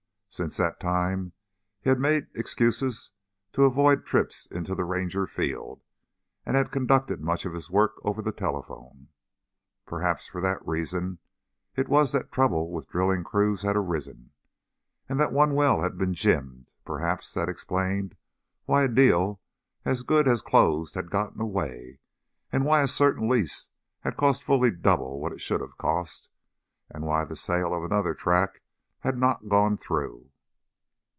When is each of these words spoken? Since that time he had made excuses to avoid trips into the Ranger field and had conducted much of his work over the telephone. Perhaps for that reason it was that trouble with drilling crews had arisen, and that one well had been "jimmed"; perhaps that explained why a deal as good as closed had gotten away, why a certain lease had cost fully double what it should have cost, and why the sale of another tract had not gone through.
Since 0.33 0.55
that 0.57 0.79
time 0.79 1.33
he 1.81 1.89
had 1.89 1.99
made 1.99 2.27
excuses 2.33 3.11
to 3.51 3.65
avoid 3.65 4.05
trips 4.05 4.45
into 4.45 4.73
the 4.73 4.85
Ranger 4.85 5.27
field 5.27 5.83
and 6.45 6.55
had 6.55 6.71
conducted 6.71 7.19
much 7.19 7.43
of 7.45 7.51
his 7.53 7.69
work 7.69 7.95
over 8.03 8.21
the 8.21 8.31
telephone. 8.31 9.09
Perhaps 9.85 10.27
for 10.29 10.39
that 10.39 10.65
reason 10.65 11.19
it 11.75 11.89
was 11.89 12.13
that 12.13 12.31
trouble 12.31 12.71
with 12.71 12.87
drilling 12.87 13.25
crews 13.25 13.63
had 13.63 13.75
arisen, 13.75 14.31
and 15.09 15.19
that 15.19 15.33
one 15.33 15.53
well 15.53 15.81
had 15.81 15.97
been 15.97 16.13
"jimmed"; 16.13 16.71
perhaps 16.85 17.33
that 17.33 17.49
explained 17.49 18.15
why 18.63 18.83
a 18.83 18.87
deal 18.87 19.41
as 19.83 20.01
good 20.01 20.29
as 20.29 20.41
closed 20.41 20.95
had 20.95 21.11
gotten 21.11 21.41
away, 21.41 21.99
why 22.51 22.81
a 22.81 22.87
certain 22.87 23.27
lease 23.27 23.67
had 23.99 24.15
cost 24.15 24.41
fully 24.43 24.71
double 24.71 25.19
what 25.19 25.33
it 25.33 25.41
should 25.41 25.59
have 25.59 25.77
cost, 25.77 26.29
and 26.89 27.03
why 27.05 27.25
the 27.25 27.35
sale 27.35 27.73
of 27.73 27.83
another 27.83 28.13
tract 28.13 28.59
had 29.03 29.17
not 29.17 29.49
gone 29.49 29.75
through. 29.75 30.27